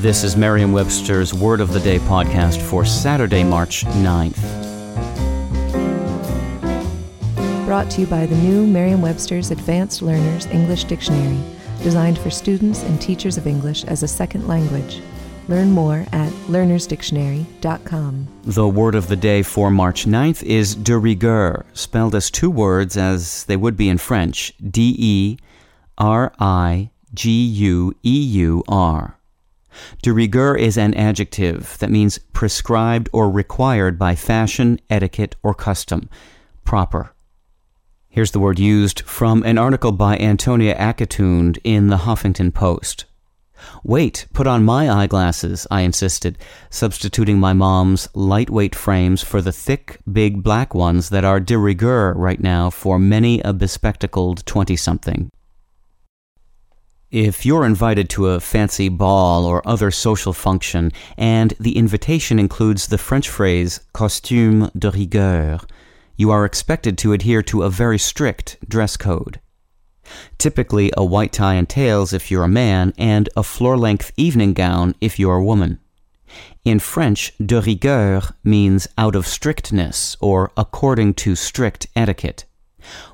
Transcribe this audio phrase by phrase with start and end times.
[0.00, 4.40] This is Merriam-Webster's Word of the Day podcast for Saturday, March 9th.
[7.66, 11.38] Brought to you by the new Merriam-Webster's Advanced Learners English Dictionary,
[11.82, 15.02] designed for students and teachers of English as a second language.
[15.48, 18.26] Learn more at learnersdictionary.com.
[18.44, 22.96] The word of the day for March 9th is de rigueur, spelled as two words
[22.96, 25.36] as they would be in French D E
[25.98, 29.19] R I G U E U R.
[30.02, 36.08] De rigueur is an adjective that means prescribed or required by fashion, etiquette, or custom.
[36.64, 37.12] Proper.
[38.08, 43.04] Here's the word used from an article by Anthonia Akitunde in the Huffington Post.
[43.84, 46.38] Wait, put on my eyeglasses, I insisted,
[46.70, 52.14] substituting my mom's lightweight frames for the thick, big black ones that are de rigueur
[52.14, 55.30] right now for many a bespectacled twenty something.
[57.10, 62.86] If you're invited to a fancy ball or other social function, and the invitation includes
[62.86, 65.58] the French phrase costume de rigueur,
[66.16, 69.40] you are expected to adhere to a very strict dress code.
[70.38, 74.52] Typically, a white tie and tails if you're a man, and a floor length evening
[74.52, 75.80] gown if you're a woman.
[76.64, 82.44] In French, de rigueur means out of strictness or according to strict etiquette.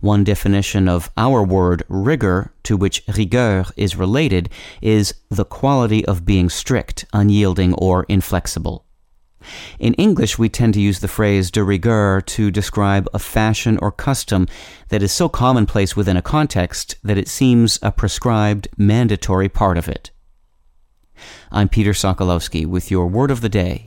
[0.00, 4.48] One definition of our word rigor, to which rigueur is related,
[4.80, 8.84] is the quality of being strict, unyielding, or inflexible.
[9.78, 13.90] In English, we tend to use the phrase de rigueur to describe a fashion or
[13.90, 14.46] custom
[14.88, 19.88] that is so commonplace within a context that it seems a prescribed, mandatory part of
[19.88, 20.10] it.
[21.50, 23.86] I'm Peter Sokolowski with your word of the day.